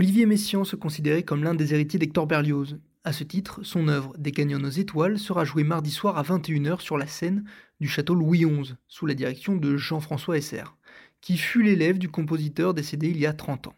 Olivier 0.00 0.26
Messiaen 0.26 0.62
se 0.62 0.76
considérait 0.76 1.24
comme 1.24 1.42
l'un 1.42 1.56
des 1.56 1.74
héritiers 1.74 1.98
d'Hector 1.98 2.28
Berlioz. 2.28 2.78
À 3.02 3.12
ce 3.12 3.24
titre, 3.24 3.64
son 3.64 3.88
œuvre 3.88 4.16
Des 4.16 4.30
canyons 4.30 4.62
aux 4.62 4.68
étoiles 4.68 5.18
sera 5.18 5.44
jouée 5.44 5.64
mardi 5.64 5.90
soir 5.90 6.16
à 6.16 6.22
21h 6.22 6.78
sur 6.78 6.96
la 6.96 7.08
scène 7.08 7.44
du 7.80 7.88
château 7.88 8.14
Louis 8.14 8.44
XI, 8.44 8.76
sous 8.86 9.06
la 9.06 9.14
direction 9.14 9.56
de 9.56 9.76
Jean-François 9.76 10.38
Esser, 10.38 10.62
qui 11.20 11.36
fut 11.36 11.64
l'élève 11.64 11.98
du 11.98 12.08
compositeur 12.08 12.74
décédé 12.74 13.08
il 13.08 13.18
y 13.18 13.26
a 13.26 13.32
30 13.32 13.66
ans. 13.66 13.76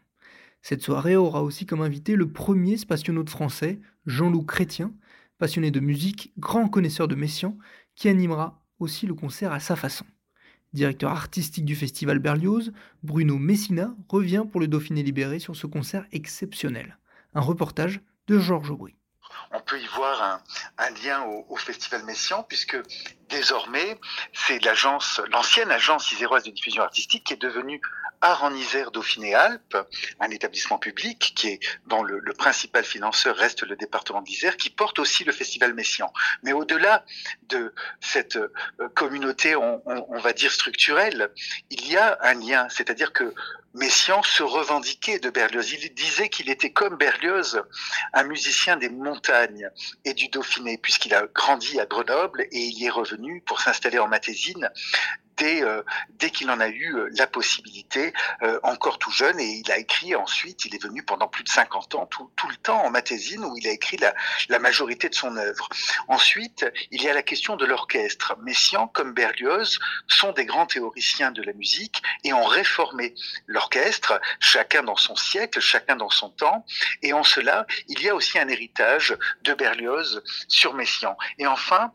Cette 0.61 0.83
soirée 0.83 1.15
aura 1.15 1.41
aussi 1.41 1.65
comme 1.65 1.81
invité 1.81 2.15
le 2.15 2.31
premier 2.31 2.77
spationaute 2.77 3.31
français, 3.31 3.79
Jean-Loup 4.05 4.43
Chrétien, 4.43 4.93
passionné 5.39 5.71
de 5.71 5.79
musique, 5.79 6.33
grand 6.37 6.67
connaisseur 6.67 7.07
de 7.07 7.15
Messiaen, 7.15 7.57
qui 7.95 8.09
animera 8.09 8.63
aussi 8.77 9.07
le 9.07 9.15
concert 9.15 9.53
à 9.53 9.59
sa 9.59 9.75
façon. 9.75 10.05
Directeur 10.73 11.11
artistique 11.11 11.65
du 11.65 11.75
festival 11.75 12.19
Berlioz, 12.19 12.71
Bruno 13.03 13.37
Messina 13.37 13.93
revient 14.07 14.45
pour 14.49 14.61
le 14.61 14.67
Dauphiné 14.67 15.03
libéré 15.03 15.39
sur 15.39 15.53
ce 15.53 15.67
concert 15.67 16.05
exceptionnel. 16.13 16.97
Un 17.33 17.41
reportage 17.41 17.99
de 18.27 18.39
Georges 18.39 18.71
Aubry. 18.71 18.95
On 19.51 19.59
peut 19.59 19.81
y 19.81 19.85
voir 19.87 20.41
un, 20.77 20.89
lien 21.03 21.23
au, 21.23 21.55
Festival 21.57 22.05
Messiaen, 22.05 22.43
puisque 22.43 22.77
désormais, 23.29 23.99
c'est 24.31 24.63
l'ancienne 25.31 25.71
agence 25.71 26.11
iséroise 26.13 26.43
de 26.43 26.51
diffusion 26.51 26.83
artistique 26.83 27.25
qui 27.25 27.33
est 27.33 27.41
devenue 27.41 27.81
Art 28.21 28.43
en 28.43 28.53
Isère 28.53 28.91
Dauphiné-Alpes, 28.91 29.77
un 30.19 30.29
établissement 30.29 30.77
public 30.77 31.33
qui 31.35 31.49
est 31.49 31.59
dont 31.87 32.03
le, 32.03 32.21
principal 32.33 32.83
financeur 32.83 33.35
reste 33.35 33.63
le 33.63 33.75
département 33.75 34.21
d'Isère, 34.21 34.57
qui 34.57 34.69
porte 34.69 34.99
aussi 34.99 35.23
le 35.23 35.31
festival 35.31 35.73
Messian. 35.73 36.11
Mais 36.43 36.53
au-delà 36.53 37.05
de 37.49 37.73
cette 37.99 38.37
euh, 38.37 38.49
communauté, 38.95 39.55
on, 39.55 39.81
va 40.19 40.33
dire 40.33 40.51
structurelle, 40.51 41.29
il 41.69 41.87
y 41.87 41.97
a 41.97 42.17
un 42.21 42.33
lien, 42.33 42.67
c'est-à-dire 42.69 43.13
que 43.13 43.33
Messian 43.73 44.21
se 44.23 44.43
revendiquait 44.43 45.19
de 45.19 45.29
Berlioz. 45.29 45.71
Il 45.71 45.93
disait 45.93 46.29
qu'il 46.29 46.49
était 46.49 46.71
comme 46.71 46.97
Berlioz, 46.97 47.61
un 48.13 48.23
musicien 48.23 48.75
des 48.77 48.89
montagnes 48.89 49.69
et 50.03 50.13
du 50.13 50.27
Dauphiné, 50.27 50.77
puisqu'il 50.77 51.13
a 51.13 51.25
grandi 51.27 51.79
à 51.79 51.85
Grenoble 51.85 52.41
et 52.41 52.59
il 52.59 52.77
y 52.77 52.85
est 52.85 52.89
revenu 52.89 53.41
pour 53.41 53.61
s'installer 53.61 53.99
en 53.99 54.07
Matésine 54.07 54.69
dès, 55.41 55.63
euh, 55.63 55.81
dès 56.19 56.29
qu'il 56.29 56.51
en 56.51 56.59
a 56.59 56.67
eu 56.67 56.95
euh, 56.95 57.09
la 57.17 57.25
possibilité, 57.25 58.13
euh, 58.43 58.59
encore 58.61 58.99
tout 58.99 59.09
jeune, 59.09 59.39
et 59.39 59.61
il 59.65 59.71
a 59.71 59.77
écrit 59.79 60.15
ensuite, 60.15 60.65
il 60.65 60.75
est 60.75 60.83
venu 60.83 61.01
pendant 61.01 61.27
plus 61.27 61.43
de 61.43 61.49
50 61.49 61.95
ans, 61.95 62.05
tout, 62.05 62.29
le 62.47 62.55
temps 62.57 62.83
en 62.83 62.91
Matésine, 62.91 63.43
où 63.43 63.57
il 63.57 63.67
a 63.67 63.71
écrit 63.71 63.97
la, 63.97 64.13
la 64.49 64.59
majorité 64.59 65.09
de 65.09 65.15
son 65.15 65.35
œuvre. 65.37 65.67
Ensuite, 66.07 66.65
il 66.91 67.01
y 67.01 67.09
a 67.09 67.13
la 67.13 67.23
question 67.23 67.55
de 67.55 67.65
l'orchestre. 67.65 68.35
Messiaen, 68.43 68.87
comme 68.87 69.13
Berlioz, 69.13 69.79
sont 70.07 70.31
des 70.31 70.45
grands 70.45 70.67
théoriciens 70.67 71.31
de 71.31 71.41
la 71.41 71.53
musique 71.53 72.03
et 72.23 72.33
ont 72.33 72.45
réformé 72.45 73.15
l'orchestre, 73.47 74.21
chacun 74.39 74.83
dans 74.83 74.95
son 74.95 75.15
siècle, 75.15 75.59
chacun 75.59 75.95
dans 75.95 76.09
son 76.11 76.29
temps, 76.29 76.65
et 77.01 77.13
en 77.13 77.23
cela, 77.23 77.65
il 77.87 78.01
y 78.01 78.09
a 78.09 78.15
aussi 78.15 78.37
un 78.37 78.47
héritage 78.47 79.17
de 79.41 79.53
Berlioz 79.53 80.21
sur 80.47 80.75
Messiaen. 80.75 81.15
Et 81.39 81.47
enfin, 81.47 81.91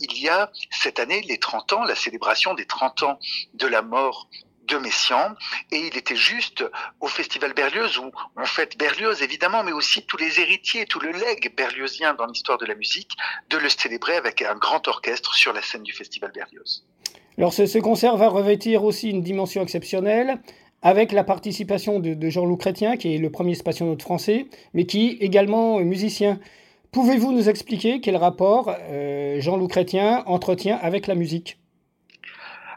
il 0.00 0.18
y 0.18 0.28
a 0.28 0.50
cette 0.70 0.98
année 0.98 1.22
les 1.22 1.38
30 1.38 1.72
ans, 1.72 1.84
la 1.84 1.94
célébration 1.94 2.52
des 2.52 2.66
30 2.74 3.02
ans 3.04 3.18
de 3.54 3.66
la 3.68 3.82
mort 3.82 4.28
de 4.66 4.76
Messiaen 4.78 5.36
et 5.70 5.76
il 5.76 5.96
était 5.96 6.16
juste 6.16 6.64
au 7.00 7.06
festival 7.06 7.52
Berlioz 7.54 7.98
où 7.98 8.10
on 8.36 8.44
fête 8.44 8.76
Berlioz 8.78 9.22
évidemment 9.22 9.62
mais 9.62 9.72
aussi 9.72 10.04
tous 10.06 10.16
les 10.16 10.40
héritiers, 10.40 10.86
tout 10.86 11.00
le 11.00 11.12
legs 11.12 11.54
berliozien 11.56 12.14
dans 12.14 12.26
l'histoire 12.26 12.58
de 12.58 12.66
la 12.66 12.74
musique 12.74 13.10
de 13.50 13.58
le 13.58 13.68
célébrer 13.68 14.16
avec 14.16 14.42
un 14.42 14.56
grand 14.56 14.88
orchestre 14.88 15.34
sur 15.34 15.52
la 15.52 15.62
scène 15.62 15.82
du 15.82 15.92
festival 15.92 16.32
Berlioz. 16.34 16.84
Alors 17.38 17.52
ce, 17.52 17.78
concert 17.78 18.16
va 18.16 18.28
revêtir 18.28 18.84
aussi 18.84 19.10
une 19.10 19.22
dimension 19.22 19.62
exceptionnelle 19.62 20.40
avec 20.82 21.12
la 21.12 21.24
participation 21.24 22.00
de, 22.00 22.28
Jean-Loup 22.28 22.56
Chrétien 22.56 22.96
qui 22.96 23.14
est 23.14 23.18
le 23.18 23.30
premier 23.30 23.54
spationaute 23.54 24.02
français 24.02 24.46
mais 24.72 24.86
qui 24.86 25.06
est 25.06 25.24
également 25.24 25.78
musicien. 25.80 26.40
Pouvez-vous 26.90 27.32
nous 27.32 27.48
expliquer 27.48 28.00
quel 28.00 28.16
rapport 28.16 28.74
euh, 28.90 29.40
Jean-Loup 29.40 29.68
Chrétien 29.68 30.22
entretient 30.26 30.78
avec 30.80 31.06
la 31.06 31.14
musique? 31.14 31.58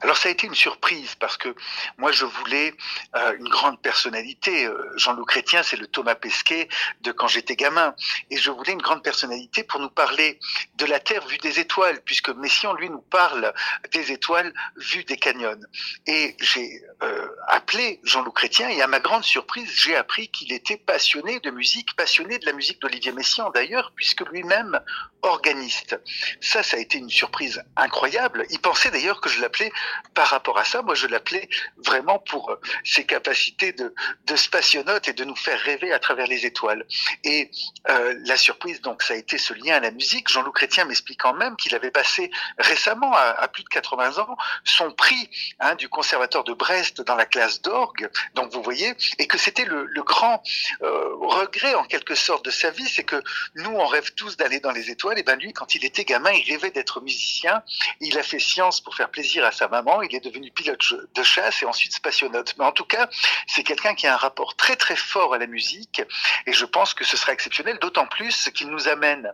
Alors 0.02 0.18
ça 0.18 0.30
a 0.30 0.31
été 0.31 0.47
une 0.47 0.56
surprise 0.56 1.16
parce 1.16 1.38
que 1.38 1.56
moi 1.97 2.12
je 2.12 2.25
voulais 2.25 2.74
euh, 3.16 3.35
une 3.38 3.50
grande 3.50 3.81
personnalité. 3.81 4.66
Euh, 4.66 4.91
Jean-Loup 4.96 5.25
Chrétien, 5.25 5.63
c'est 5.63 5.78
le 5.78 5.88
Thomas 5.88 6.16
Pesquet 6.16 6.68
de 7.02 7.12
quand 7.12 7.28
j'étais 7.28 7.56
gamin. 7.56 7.96
Et 8.30 8.38
je 8.38 8.52
voulais 8.52 8.74
une 8.74 8.81
grande 8.81 9.03
personnalité 9.03 9.63
pour 9.63 9.80
nous 9.80 9.90
parler 9.90 10.40
de 10.75 10.85
la 10.85 11.00
Terre 11.00 11.25
vue 11.28 11.38
des 11.38 11.59
étoiles, 11.59 12.02
puisque 12.03 12.30
Messiaen, 12.30 12.74
lui, 12.74 12.90
nous 12.90 13.02
parle 13.02 13.53
des 13.91 14.12
étoiles 14.12 14.53
vues 14.75 15.03
des 15.03 15.18
canyons. 15.18 15.59
Et 16.06 16.35
j'ai 16.40 16.81
euh, 17.03 17.28
appelé 17.47 18.00
Jean-Loup 18.03 18.31
Chrétien 18.31 18.69
et 18.69 18.81
à 18.81 18.88
ma 18.88 19.00
grande 19.00 19.24
surprise, 19.24 19.69
j'ai 19.74 19.96
appris 19.96 20.29
qu'il 20.29 20.52
était 20.53 20.78
passionné 20.78 21.40
de 21.40 21.52
musique, 21.52 21.96
passionné 21.96 22.40
de 22.40 22.46
la 22.46 22.53
musique 22.53 22.81
d'Olivier 22.81 23.12
Messiaen 23.12 23.50
d'ailleurs, 23.52 23.91
puisque 23.96 24.22
lui-même 24.29 24.79
organiste. 25.22 26.00
Ça, 26.41 26.64
ça 26.64 26.78
a 26.78 26.79
été 26.79 26.97
une 26.97 27.09
surprise 27.09 27.64
incroyable. 27.75 28.46
Il 28.50 28.59
pensait 28.59 28.91
d'ailleurs 28.91 29.22
que 29.22 29.29
je 29.29 29.41
l'appelais 29.41 29.72
par 30.13 30.27
rapport 30.27 30.57
à 30.57 30.63
ça, 30.63 30.81
moi 30.81 30.95
je 30.95 31.07
l'appelais 31.07 31.49
vraiment 31.77 32.19
pour 32.19 32.49
euh, 32.49 32.59
ses 32.83 33.05
capacités 33.05 33.71
de, 33.71 33.93
de 34.25 34.35
spationaute 34.35 35.07
et 35.07 35.13
de 35.13 35.23
nous 35.23 35.35
faire 35.35 35.59
rêver 35.59 35.91
à 35.93 35.99
travers 35.99 36.27
les 36.27 36.45
étoiles. 36.45 36.85
Et 37.23 37.51
euh, 37.89 38.15
la 38.25 38.37
surprise, 38.37 38.81
donc, 38.81 39.03
ça 39.03 39.13
a 39.13 39.17
été 39.17 39.37
ce 39.37 39.53
lien 39.53 39.75
à 39.75 39.79
la 39.79 39.91
musique. 39.91 40.29
Jean-Loup 40.29 40.51
Chrétien 40.51 40.85
m'expliquant 40.85 41.33
même 41.33 41.55
qu'il 41.55 41.73
avait 41.75 41.91
passé 41.91 42.31
récemment, 42.57 43.13
à, 43.13 43.47
plus 43.47 43.63
de 43.63 43.69
80 43.69 44.17
ans, 44.19 44.37
son 44.63 44.91
prix 44.91 45.29
hein, 45.59 45.75
du 45.75 45.89
conservatoire 45.89 46.43
de 46.43 46.53
Brest 46.53 47.01
dans 47.01 47.15
la 47.15 47.25
classe 47.25 47.61
d'orgue. 47.61 48.09
Donc 48.33 48.51
vous 48.51 48.61
voyez, 48.61 48.93
et 49.19 49.27
que 49.27 49.37
c'était 49.37 49.65
le, 49.65 49.85
le, 49.85 50.03
grand 50.03 50.41
euh, 50.81 51.15
regret 51.21 51.75
en 51.75 51.83
quelque 51.83 52.15
sorte 52.15 52.45
de 52.45 52.51
sa 52.51 52.69
vie, 52.69 52.87
c'est 52.87 53.03
que 53.03 53.21
nous 53.55 53.71
on 53.71 53.85
rêve 53.85 54.13
tous 54.13 54.37
d'aller 54.37 54.59
dans 54.59 54.71
les 54.71 54.89
étoiles. 54.89 55.19
Et 55.19 55.23
ben 55.23 55.37
lui, 55.37 55.53
quand 55.53 55.75
il 55.75 55.85
était 55.85 56.05
gamin, 56.05 56.31
il 56.31 56.49
rêvait 56.51 56.71
d'être 56.71 57.01
musicien. 57.01 57.63
Il 57.99 58.17
a 58.17 58.23
fait 58.23 58.39
science 58.39 58.81
pour 58.81 58.95
faire 58.95 59.09
plaisir 59.09 59.45
à 59.45 59.51
sa 59.51 59.67
maman 59.67 59.76
il 60.03 60.15
est 60.15 60.23
devenu 60.23 60.51
pilote 60.51 60.93
de 61.13 61.23
chasse 61.23 61.61
et 61.63 61.65
ensuite 61.65 61.93
spationaute. 61.93 62.55
Mais 62.57 62.65
en 62.65 62.71
tout 62.71 62.85
cas, 62.85 63.09
c'est 63.47 63.63
quelqu'un 63.63 63.95
qui 63.95 64.07
a 64.07 64.13
un 64.13 64.17
rapport 64.17 64.55
très 64.55 64.75
très 64.75 64.95
fort 64.95 65.33
à 65.33 65.38
la 65.38 65.47
musique 65.47 66.01
et 66.45 66.53
je 66.53 66.65
pense 66.65 66.93
que 66.93 67.03
ce 67.03 67.17
sera 67.17 67.33
exceptionnel, 67.33 67.77
d'autant 67.79 68.07
plus 68.07 68.49
qu'il 68.53 68.69
nous 68.69 68.87
amène 68.87 69.31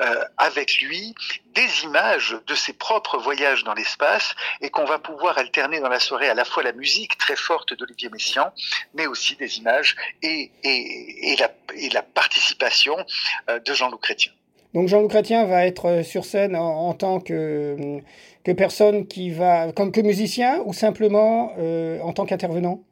euh, 0.00 0.24
avec 0.36 0.80
lui 0.80 1.14
des 1.54 1.84
images 1.84 2.36
de 2.46 2.54
ses 2.54 2.74
propres 2.74 3.18
voyages 3.18 3.64
dans 3.64 3.74
l'espace 3.74 4.34
et 4.60 4.70
qu'on 4.70 4.84
va 4.84 4.98
pouvoir 4.98 5.38
alterner 5.38 5.80
dans 5.80 5.88
la 5.88 6.00
soirée 6.00 6.28
à 6.28 6.34
la 6.34 6.44
fois 6.44 6.62
la 6.62 6.72
musique 6.72 7.16
très 7.18 7.36
forte 7.36 7.74
d'Olivier 7.74 8.10
Messiaen, 8.10 8.52
mais 8.94 9.06
aussi 9.06 9.36
des 9.36 9.58
images 9.58 9.96
et, 10.22 10.50
la, 11.38 11.50
et 11.74 11.88
la, 11.90 12.02
participation 12.02 12.96
euh, 13.48 13.58
de 13.58 13.74
Jean-Loup 13.74 13.98
Chrétien. 13.98 14.32
Donc 14.74 14.88
Jean-Loup 14.88 15.08
Chrétien 15.08 15.44
va 15.46 15.66
être 15.66 16.02
sur 16.02 16.24
scène 16.24 16.56
en 16.56 16.92
tant 16.94 17.20
que 17.20 18.02
que 18.46 18.52
personne 18.52 19.08
qui 19.08 19.30
va, 19.30 19.72
comme 19.72 19.90
que 19.90 20.00
musicien 20.00 20.62
ou 20.66 20.72
simplement 20.72 21.52
euh, 21.58 22.00
en 22.02 22.12
tant 22.12 22.26
qu'intervenant? 22.26 22.84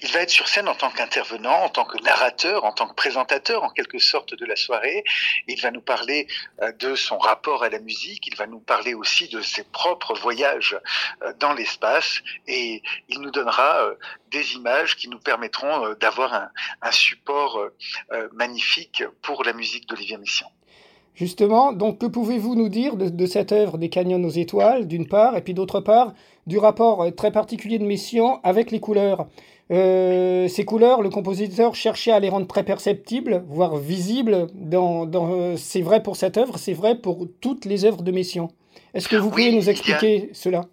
Il 0.00 0.10
va 0.12 0.20
être 0.20 0.30
sur 0.30 0.48
scène 0.48 0.66
en 0.66 0.74
tant 0.74 0.90
qu'intervenant, 0.90 1.62
en 1.62 1.68
tant 1.68 1.84
que 1.84 2.02
narrateur, 2.02 2.64
en 2.64 2.72
tant 2.72 2.88
que 2.88 2.94
présentateur 2.94 3.64
en 3.64 3.68
quelque 3.68 3.98
sorte 3.98 4.34
de 4.34 4.46
la 4.46 4.56
soirée. 4.56 5.04
Il 5.46 5.60
va 5.60 5.70
nous 5.70 5.82
parler 5.82 6.26
euh, 6.62 6.72
de 6.72 6.94
son 6.94 7.18
rapport 7.18 7.64
à 7.64 7.68
la 7.68 7.80
musique, 7.80 8.26
il 8.28 8.36
va 8.36 8.46
nous 8.46 8.60
parler 8.60 8.94
aussi 8.94 9.28
de 9.28 9.42
ses 9.42 9.64
propres 9.64 10.14
voyages 10.14 10.80
euh, 11.22 11.34
dans 11.38 11.52
l'espace 11.52 12.22
et 12.46 12.82
il 13.10 13.20
nous 13.20 13.30
donnera 13.30 13.90
des 14.30 14.54
images 14.54 14.96
qui 14.96 15.10
nous 15.10 15.20
permettront 15.20 15.92
d'avoir 16.00 16.32
un, 16.32 16.50
un, 16.80 16.92
support 16.92 17.60
magnifique 18.32 19.04
pour 19.20 19.44
la 19.44 19.52
musique 19.52 19.86
d'Olivier 19.86 20.16
Messiaen. 20.16 20.48
Justement, 21.18 21.72
donc 21.72 21.98
que 21.98 22.06
pouvez-vous 22.06 22.54
nous 22.54 22.68
dire 22.68 22.94
de, 22.94 23.26
cette 23.26 23.50
œuvre 23.50 23.76
des 23.76 23.88
canyons 23.88 24.22
aux 24.22 24.30
étoiles, 24.30 24.86
d'une 24.86 25.08
part, 25.08 25.36
et 25.36 25.40
puis 25.40 25.52
d'autre 25.52 25.80
part, 25.80 26.14
du 26.46 26.58
rapport 26.58 27.02
euh, 27.02 27.10
très 27.10 27.32
particulier 27.32 27.80
de 27.80 27.84
Messiaen 27.84 28.38
avec 28.44 28.70
les 28.70 28.78
couleurs? 28.78 29.26
Euh, 29.72 30.46
Ces 30.46 30.64
couleurs, 30.64 31.02
le 31.02 31.10
compositeur 31.10 31.74
cherchait 31.74 32.12
à 32.12 32.20
les 32.20 32.28
rendre 32.28 32.46
très 32.46 32.62
perceptibles, 32.62 33.42
voire 33.48 33.78
visibles. 33.78 34.46
Dans, 34.54 35.06
dans 35.06 35.56
c'est 35.56 35.82
vrai 35.82 36.04
pour 36.04 36.14
cette 36.14 36.36
œuvre, 36.36 36.56
c'est 36.56 36.72
vrai 36.72 36.94
pour 36.94 37.26
toutes 37.40 37.64
les 37.64 37.84
œuvres 37.84 38.02
de 38.02 38.12
Messiaen. 38.12 38.46
Est-ce 38.94 39.08
que 39.08 39.16
vous 39.16 39.30
pouvez 39.30 39.50
nous 39.50 39.68
expliquer 39.68 40.30
cela? 40.32 40.66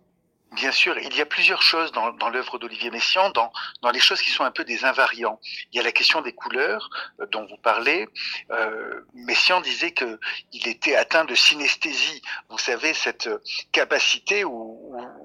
Bien 0.56 0.72
sûr, 0.72 0.98
il 0.98 1.14
y 1.16 1.22
a 1.22 1.26
plusieurs 1.26 1.62
choses 1.62 1.92
dans, 1.92 2.30
l'œuvre 2.30 2.58
d'Olivier 2.58 2.90
Messiaen, 2.90 3.30
dans, 3.32 3.52
les 3.92 4.00
choses 4.00 4.22
qui 4.22 4.30
sont 4.30 4.46
un 4.46 4.52
peu 4.52 4.64
des 4.64 4.86
invariants. 4.86 5.40
Il 5.72 5.78
y 5.78 5.80
a 5.82 5.84
la 5.84 5.92
question 5.92 6.22
des 6.22 6.32
couleurs 6.32 6.90
euh, 7.20 7.26
dont 7.32 7.46
vous 7.46 7.58
parlez. 7.58 8.08
Euh, 8.52 9.02
Messiaen 9.14 9.60
disait 9.60 9.92
que 9.92 10.18
il 10.54 10.68
était 10.70 10.96
atteint 10.96 11.26
de 11.26 11.36
synesthésie. 11.36 12.22
Vous 12.50 12.58
savez 12.58 12.94
cette 12.94 13.30
capacité 13.74 14.46
où, 14.46 14.80
où, 14.98 15.25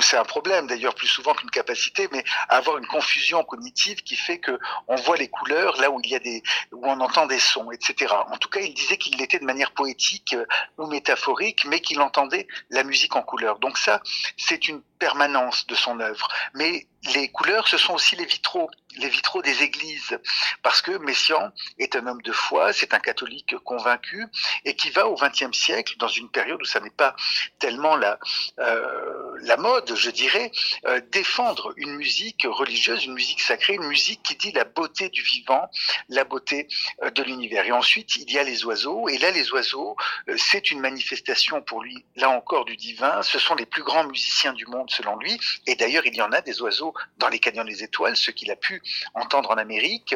c'est 0.00 0.16
un 0.16 0.24
problème 0.24 0.66
d'ailleurs 0.66 0.94
plus 0.94 1.06
souvent 1.06 1.34
qu'une 1.34 1.50
capacité, 1.50 2.08
mais 2.12 2.24
avoir 2.48 2.78
une 2.78 2.86
confusion 2.86 3.42
cognitive 3.44 4.02
qui 4.02 4.16
fait 4.16 4.38
que 4.38 4.58
on 4.86 4.96
voit 4.96 5.16
les 5.16 5.28
couleurs 5.28 5.80
là 5.80 5.90
où 5.90 6.00
il 6.02 6.10
y 6.10 6.14
a 6.14 6.18
des 6.18 6.42
où 6.72 6.86
on 6.86 7.00
entend 7.00 7.26
des 7.26 7.38
sons, 7.38 7.70
etc. 7.70 8.14
En 8.30 8.36
tout 8.36 8.48
cas, 8.48 8.60
il 8.60 8.74
disait 8.74 8.96
qu'il 8.96 9.16
l'était 9.18 9.38
de 9.38 9.44
manière 9.44 9.72
poétique 9.72 10.34
euh, 10.34 10.44
ou 10.78 10.86
métaphorique, 10.86 11.64
mais 11.66 11.80
qu'il 11.80 12.00
entendait 12.00 12.46
la 12.70 12.84
musique 12.84 13.16
en 13.16 13.22
couleurs. 13.22 13.58
Donc 13.58 13.78
ça, 13.78 14.00
c'est 14.36 14.68
une 14.68 14.82
permanence 14.98 15.66
de 15.66 15.74
son 15.74 16.00
œuvre. 16.00 16.28
Mais 16.54 16.86
les 17.14 17.28
couleurs, 17.28 17.68
ce 17.68 17.78
sont 17.78 17.94
aussi 17.94 18.16
les 18.16 18.24
vitraux, 18.24 18.70
les 18.96 19.08
vitraux 19.08 19.40
des 19.42 19.62
églises, 19.62 20.18
parce 20.62 20.82
que 20.82 20.98
Messiaen 20.98 21.52
est 21.78 21.94
un 21.94 22.06
homme 22.06 22.22
de 22.22 22.32
foi, 22.32 22.72
c'est 22.72 22.92
un 22.92 22.98
catholique 22.98 23.56
convaincu, 23.58 24.26
et 24.64 24.74
qui 24.74 24.90
va 24.90 25.06
au 25.06 25.14
XXe 25.14 25.56
siècle, 25.56 25.94
dans 25.98 26.08
une 26.08 26.28
période 26.28 26.60
où 26.60 26.64
ça 26.64 26.80
n'est 26.80 26.90
pas 26.90 27.14
tellement 27.60 27.96
la, 27.96 28.18
euh, 28.58 29.32
la 29.42 29.56
mode, 29.56 29.94
je 29.94 30.10
dirais, 30.10 30.50
euh, 30.86 31.00
défendre 31.12 31.72
une 31.76 31.94
musique 31.94 32.46
religieuse, 32.48 33.04
une 33.04 33.14
musique 33.14 33.40
sacrée, 33.40 33.74
une 33.74 33.86
musique 33.86 34.22
qui 34.22 34.34
dit 34.36 34.52
la 34.52 34.64
beauté 34.64 35.08
du 35.08 35.22
vivant, 35.22 35.70
la 36.08 36.24
beauté 36.24 36.66
euh, 37.02 37.10
de 37.10 37.22
l'univers. 37.22 37.64
Et 37.64 37.72
ensuite, 37.72 38.16
il 38.16 38.30
y 38.30 38.38
a 38.38 38.42
les 38.42 38.64
oiseaux, 38.64 39.08
et 39.08 39.18
là, 39.18 39.30
les 39.30 39.52
oiseaux, 39.52 39.96
c'est 40.36 40.72
une 40.72 40.80
manifestation 40.80 41.62
pour 41.62 41.82
lui, 41.82 42.04
là 42.16 42.30
encore, 42.30 42.64
du 42.64 42.76
divin, 42.76 43.22
ce 43.22 43.38
sont 43.38 43.54
les 43.54 43.66
plus 43.66 43.82
grands 43.82 44.04
musiciens 44.04 44.52
du 44.52 44.66
monde 44.66 44.90
selon 44.90 45.16
lui. 45.16 45.38
Et 45.66 45.76
d'ailleurs, 45.76 46.06
il 46.06 46.14
y 46.14 46.22
en 46.22 46.32
a 46.32 46.40
des 46.40 46.60
oiseaux 46.60 46.87
dans 47.18 47.28
les 47.28 47.38
canyons 47.38 47.64
des 47.64 47.82
étoiles, 47.82 48.16
ce 48.16 48.30
qu'il 48.30 48.50
a 48.50 48.56
pu 48.56 48.82
entendre 49.14 49.50
en 49.50 49.56
Amérique. 49.56 50.14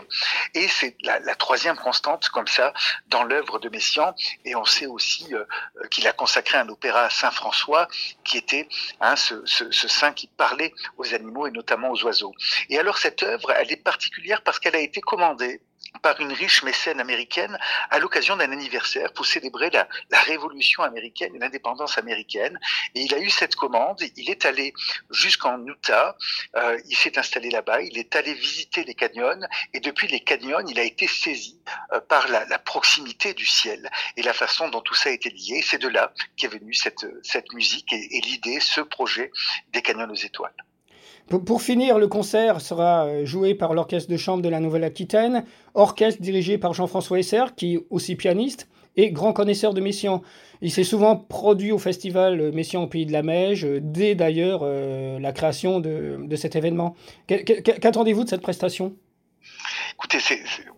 Et 0.55 0.69
c'est 0.69 0.97
la, 1.03 1.35
troisième 1.37 1.77
constante 1.77 2.29
comme 2.29 2.47
ça 2.47 2.73
dans 3.09 3.25
l'œuvre 3.25 3.59
de 3.59 3.69
Messiaen. 3.69 4.15
Et 4.45 4.55
on 4.55 4.65
sait 4.65 4.87
aussi 4.87 5.35
euh, 5.35 5.45
qu'il 5.91 6.07
a 6.07 6.13
consacré 6.13 6.59
un 6.59 6.69
opéra 6.69 7.05
à 7.05 7.11
Saint 7.11 7.31
François, 7.31 7.89
qui 8.25 8.39
était 8.39 8.69
hein, 9.01 9.17
ce, 9.17 9.45
ce 9.45 9.89
saint 9.89 10.13
qui 10.13 10.27
parlait 10.27 10.73
aux 10.99 11.15
animaux 11.15 11.47
et 11.47 11.51
notamment 11.51 11.91
aux 11.91 12.05
oiseaux. 12.05 12.35
Et 12.69 12.79
alors 12.79 12.99
cette 12.99 13.23
œuvre, 13.23 13.51
elle 13.53 13.73
est 13.73 13.83
particulière 13.83 14.43
parce 14.43 14.59
qu'elle 14.59 14.77
a 14.77 14.81
été 14.81 15.01
commandée 15.01 15.61
par 16.01 16.21
une 16.21 16.33
riche 16.33 16.63
mécène 16.63 17.01
américaine 17.01 17.59
à 17.91 17.99
l'occasion 17.99 18.37
d'un 18.37 18.51
anniversaire 18.51 19.13
pour 19.13 19.27
célébrer 19.27 19.71
la, 19.71 19.89
révolution 20.23 20.83
américaine 20.83 21.35
et 21.35 21.39
l'indépendance 21.39 21.99
américaine. 21.99 22.59
Et 22.95 23.03
il 23.03 23.15
a 23.15 23.19
eu 23.19 23.29
cette 23.29 23.57
commande, 23.57 24.01
il 24.17 24.31
est 24.31 24.47
allé 24.47 24.73
jusqu'en 25.11 25.65
Utah, 25.67 26.17
euh, 26.57 26.81
il 26.89 26.97
s'est 26.97 27.19
installé 27.19 27.51
là-bas, 27.51 27.83
il 27.83 27.99
est 27.99 28.17
allé 28.17 28.35
visiter 28.35 28.85
les 28.85 28.95
canyons 28.95 29.41
et 29.75 29.81
depuis 29.81 30.09
les 30.09 30.21
canyons, 30.21 30.65
il 30.69 30.79
a 30.79 30.85
été 30.85 31.07
saisi 31.07 31.61
euh, 31.93 32.01
par 32.01 32.29
la, 32.29 32.59
proximité 32.59 33.35
du 33.35 33.47
ciel 33.47 33.91
et 34.17 34.23
la 34.23 34.33
façon 34.33 34.69
dont 34.69 34.81
tout 34.81 34.95
ça 34.95 35.09
a 35.09 35.13
été 35.13 35.31
lié. 35.31 35.63
C'est 35.67 35.79
de 35.79 35.89
là 35.89 36.13
qu'est 36.37 36.49
venue 36.49 36.75
cette, 36.75 37.05
musique 37.53 37.93
et 37.93 38.21
l'idée, 38.25 38.61
ce 38.61 38.81
projet 38.81 39.31
des 39.73 39.83
canyons 39.83 40.11
aux 40.11 40.15
étoiles. 40.15 40.55
Pour, 41.29 41.63
finir, 41.63 41.99
le 41.99 42.09
concert 42.09 42.61
sera 42.61 43.07
euh, 43.07 43.25
joué 43.25 43.55
par 43.55 43.73
l'Orchestre 43.75 44.11
de 44.11 44.17
chambre 44.17 44.43
de 44.43 44.49
la 44.49 44.61
Nouvelle-Aquitaine, 44.61 45.45
orchestre 45.75 46.21
dirigé 46.21 46.59
par 46.59 46.75
Jean-François 46.75 47.19
Esser, 47.19 47.45
qui 47.57 47.75
est 47.75 47.87
aussi 47.91 48.17
pianiste 48.17 48.69
et 48.97 49.11
grand 49.11 49.33
connaisseur 49.33 49.73
de 49.73 49.81
Messiaen. 49.81 50.21
Il 50.61 50.71
s'est 50.71 50.85
souvent 50.85 51.17
produit 51.17 51.73
au 51.73 51.79
festival 51.79 52.53
Messiaen 52.53 52.83
au 52.83 52.87
Pays 52.87 53.07
de 53.07 53.13
la 53.13 53.23
Meige, 53.23 53.67
dès 53.81 54.15
d'ailleurs 54.15 54.61
euh, 54.63 55.19
la 55.19 55.33
création 55.33 55.81
de, 55.81 56.19
de 56.23 56.37
cet 56.37 56.57
événement. 56.57 56.95
Qu'attendez-vous 57.27 58.25
de 58.25 58.29
cette 58.29 58.43
prestation? 58.43 58.95
Écoutez, 59.95 60.21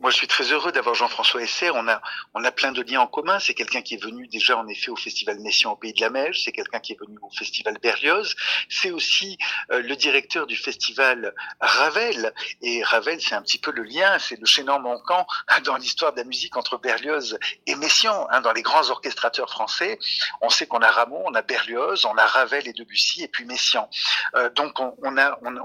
moi 0.01 0.11
je 0.11 0.17
suis 0.17 0.27
très 0.27 0.45
heureux 0.53 0.73
d'avoir 0.73 0.95
Jean-François 0.95 1.43
Esser. 1.43 1.71
On 1.71 1.87
a, 1.89 2.03
on 2.35 2.45
a 2.45 2.51
plein 2.51 2.73
de 2.73 2.83
liens 2.83 3.01
en 3.01 3.07
commun. 3.07 3.39
C'est 3.39 3.55
quelqu'un 3.55 3.81
qui 3.81 3.95
est 3.95 4.03
venu 4.03 4.27
déjà 4.27 4.59
en 4.59 4.67
effet 4.67 4.91
au 4.91 4.97
Festival 4.97 5.39
Messiaen 5.39 5.71
au 5.71 5.77
Pays 5.77 5.93
de 5.93 6.01
la 6.01 6.11
Meige. 6.11 6.43
C'est 6.43 6.53
quelqu'un 6.53 6.81
qui 6.81 6.93
est 6.93 7.01
venu 7.01 7.17
au 7.23 7.31
Festival 7.31 7.79
Berlioz. 7.81 8.35
C'est 8.69 8.91
aussi 8.91 9.39
euh, 9.71 9.83
le 9.83 9.95
directeur 9.97 10.47
du 10.47 10.57
Festival 10.57 11.33
Ravel. 11.61 12.35
Et 12.61 12.83
Ravel, 12.83 13.21
c'est 13.21 13.35
un 13.35 13.43
petit 13.43 13.59
peu 13.59 13.71
le 13.71 13.85
lien, 13.85 14.19
c'est 14.19 14.39
le 14.39 14.47
chaînon 14.47 14.81
manquant 14.81 15.27
dans 15.65 15.77
l'histoire 15.77 16.13
de 16.13 16.19
la 16.19 16.25
musique 16.25 16.57
entre 16.57 16.77
Berlioz 16.79 17.39
et 17.67 17.77
Messiaen. 17.77 18.27
Hein, 18.31 18.41
dans 18.41 18.53
les 18.53 18.63
grands 18.63 18.91
orchestrateurs 18.91 19.49
français, 19.49 19.99
on 20.41 20.51
sait 20.51 20.67
qu'on 20.67 20.81
a 20.81 20.91
Rameau, 20.91 21.23
on 21.25 21.35
a 21.35 21.43
Berlioz, 21.43 22.05
on 22.05 22.17
a 22.17 22.27
Ravel 22.27 22.67
et 22.67 22.73
Debussy, 22.73 23.23
et 23.23 23.29
puis 23.29 23.45
Messiaen. 23.45 23.89
Euh, 24.35 24.51
donc 24.51 24.81
on, 24.81 25.17
a, 25.17 25.39
on, 25.43 25.57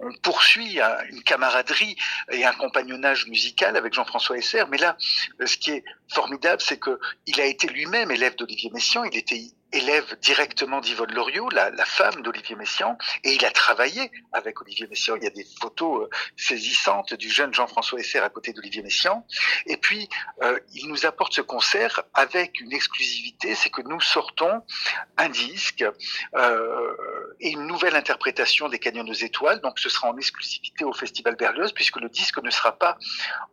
on 0.00 0.12
poursuit 0.22 0.80
hein, 0.80 0.96
une 1.08 1.22
camaraderie 1.22 1.96
et 2.30 2.44
un 2.44 2.49
compagnonnage 2.54 3.26
musical 3.26 3.76
avec 3.76 3.92
Jean-François 3.94 4.38
Esser. 4.38 4.64
Mais 4.70 4.78
là, 4.78 4.96
euh, 5.40 5.46
ce 5.46 5.56
qui 5.56 5.70
est 5.72 5.84
formidable, 6.08 6.60
c'est 6.62 6.78
que 6.78 6.98
il 7.26 7.40
a 7.40 7.46
été 7.46 7.68
lui-même 7.68 8.10
élève 8.10 8.36
d'Olivier 8.36 8.70
Messiaen. 8.72 9.04
Il 9.04 9.16
était 9.16 9.40
élève 9.72 10.16
directement 10.20 10.80
d'Yvonne 10.80 11.12
Loriot, 11.12 11.48
la, 11.50 11.70
femme 11.84 12.22
d'Olivier 12.22 12.56
Messiaen, 12.56 12.96
et 13.24 13.34
il 13.34 13.44
a 13.44 13.50
travaillé 13.50 14.10
avec 14.32 14.60
Olivier 14.60 14.86
Messiaen. 14.88 15.16
Il 15.16 15.24
y 15.24 15.26
a 15.26 15.30
des 15.30 15.46
photos 15.60 16.04
euh, 16.04 16.08
saisissantes 16.36 17.14
du 17.14 17.30
jeune 17.30 17.54
Jean-François 17.54 18.00
Esser 18.00 18.18
à 18.18 18.28
côté 18.28 18.52
d'Olivier 18.52 18.82
Messiaen. 18.82 19.24
Et 19.66 19.76
puis, 19.76 20.08
euh, 20.42 20.58
il 20.74 20.88
nous 20.88 21.06
apporte 21.06 21.34
ce 21.34 21.40
concert 21.40 22.02
avec 22.14 22.60
une 22.60 22.72
exclusivité, 22.72 23.54
c'est 23.54 23.70
que 23.70 23.82
nous 23.82 24.00
sortons 24.00 24.62
un 25.16 25.28
disque 25.28 25.84
et 27.40 27.50
une 27.50 27.66
nouvelle 27.66 27.96
interprétation 27.96 28.68
des 28.68 28.78
Canyons 28.78 29.06
aux 29.08 29.12
étoiles. 29.12 29.60
Donc, 29.60 29.78
ce 29.78 29.88
sera 29.88 30.08
en 30.08 30.16
exclusivité 30.16 30.84
au 30.84 30.92
Festival 30.92 31.36
Berlioz, 31.36 31.72
puisque 31.72 31.96
le 31.96 32.08
disque 32.08 32.42
ne 32.42 32.50
sera 32.50 32.72
pas 32.72 32.98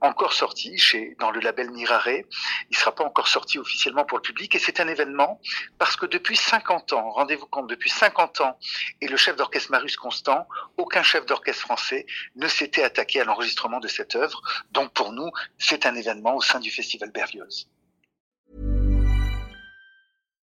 encore 0.02 0.34
sorti 0.34 0.78
chez 0.78 1.16
dans 1.20 1.32
le 1.32 1.40
label 1.40 1.72
Mirare. 1.72 2.08
Il 2.10 2.26
ne 2.72 2.78
sera 2.78 2.94
pas 2.94 3.04
encore 3.04 3.28
sorti 3.28 3.60
officiellement 3.60 4.06
pour 4.06 4.18
le 4.18 4.22
public, 4.22 4.56
et 4.56 4.60
c'est 4.60 4.80
un 4.80 4.88
événement 4.88 5.40
parce 5.78 5.96
que 5.96 6.06
depuis 6.06 6.36
50 6.36 6.94
ans, 6.94 7.12
rendez-vous 7.12 7.48
compte, 7.48 7.68
depuis 7.68 7.90
50 7.90 8.42
ans, 8.42 8.58
et 9.02 9.08
le 9.08 9.18
chef 9.18 9.36
d'orchestre 9.36 9.72
Marius 9.72 9.98
Constant, 9.98 10.48
aucun 10.78 11.04
chef 11.04 11.26
d'orchestre 11.26 11.62
français 11.62 12.06
ne 12.36 12.48
s'était 12.48 12.84
attaqué 12.84 13.22
à 13.22 13.24
l'enregistrement 13.24 13.80
de 13.80 13.88
cette 13.88 14.16
œuvre. 14.16 14.42
Donc 14.72 14.94
pour 14.94 15.12
nous, 15.12 15.30
c'est 15.58 15.86
un 15.86 15.96
événement 15.96 16.36
au 16.36 16.42
sein 16.42 16.60
du 16.60 16.72
Festival 16.72 17.12
Berlioz. 17.12 17.68